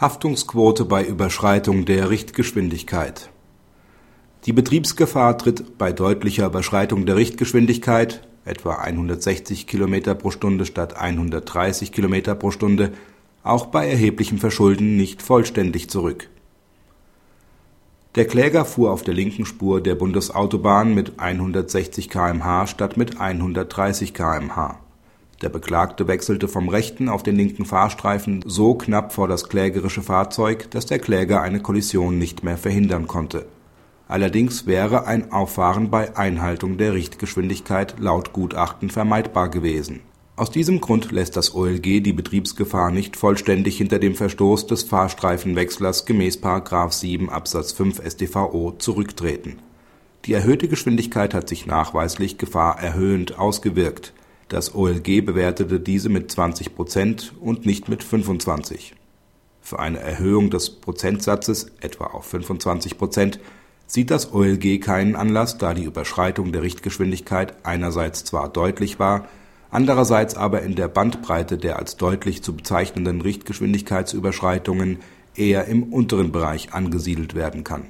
[0.00, 3.28] Haftungsquote bei Überschreitung der Richtgeschwindigkeit
[4.46, 12.90] Die Betriebsgefahr tritt bei deutlicher Überschreitung der Richtgeschwindigkeit (etwa 160 km/h statt 130 km/h)
[13.42, 16.30] auch bei erheblichem Verschulden nicht vollständig zurück.
[18.14, 24.14] Der Kläger fuhr auf der linken Spur der Bundesautobahn mit 160 km/h statt mit 130
[24.14, 24.80] km/h
[25.42, 30.70] der Beklagte wechselte vom rechten auf den linken Fahrstreifen so knapp vor das klägerische Fahrzeug,
[30.70, 33.46] dass der Kläger eine Kollision nicht mehr verhindern konnte.
[34.06, 40.00] Allerdings wäre ein Auffahren bei Einhaltung der Richtgeschwindigkeit laut Gutachten vermeidbar gewesen.
[40.36, 46.06] Aus diesem Grund lässt das OLG die Betriebsgefahr nicht vollständig hinter dem Verstoß des Fahrstreifenwechslers
[46.06, 46.38] gemäß§
[46.92, 49.58] 7 Absatz 5 StVO zurücktreten.
[50.24, 54.12] Die erhöhte Geschwindigkeit hat sich nachweislich gefahrerhöhend ausgewirkt
[54.50, 58.96] das OLG bewertete diese mit 20 Prozent und nicht mit 25.
[59.62, 63.38] Für eine Erhöhung des Prozentsatzes etwa auf 25 Prozent
[63.86, 69.28] sieht das OLG keinen Anlass, da die Überschreitung der Richtgeschwindigkeit einerseits zwar deutlich war,
[69.70, 74.98] andererseits aber in der Bandbreite der als deutlich zu bezeichnenden Richtgeschwindigkeitsüberschreitungen
[75.36, 77.84] eher im unteren Bereich angesiedelt werden kann.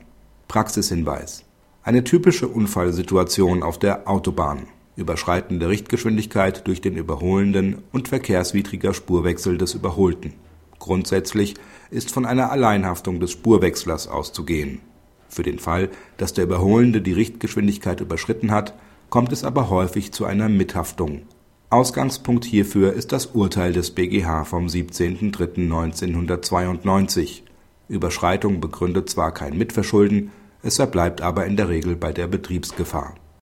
[0.46, 1.44] Praxishinweis
[1.82, 4.66] Eine typische Unfallsituation auf der Autobahn
[5.00, 10.34] Überschreiten der Richtgeschwindigkeit durch den Überholenden und verkehrswidriger Spurwechsel des Überholten.
[10.78, 11.56] Grundsätzlich
[11.90, 14.80] ist von einer Alleinhaftung des Spurwechslers auszugehen.
[15.28, 18.74] Für den Fall, dass der Überholende die Richtgeschwindigkeit überschritten hat,
[19.10, 21.22] kommt es aber häufig zu einer Mithaftung.
[21.68, 27.42] Ausgangspunkt hierfür ist das Urteil des BGH vom 17.03.1992.
[27.88, 33.14] Überschreitung begründet zwar kein Mitverschulden, es verbleibt aber in der Regel bei der Betriebsgefahr